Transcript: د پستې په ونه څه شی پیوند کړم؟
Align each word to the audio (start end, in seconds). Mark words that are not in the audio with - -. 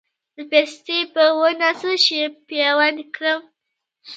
د 0.35 0.37
پستې 0.49 0.97
په 1.13 1.23
ونه 1.39 1.69
څه 1.79 1.91
شی 2.03 2.21
پیوند 2.47 2.99
کړم؟ 3.15 3.41